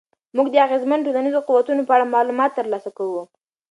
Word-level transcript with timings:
موږ 0.35 0.47
د 0.51 0.55
اغېزمنو 0.65 1.05
ټولنیزو 1.07 1.45
قوتونو 1.47 1.81
په 1.87 1.93
اړه 1.95 2.11
معلومات 2.15 2.51
ترلاسه 2.59 2.89
کوو. 2.97 3.21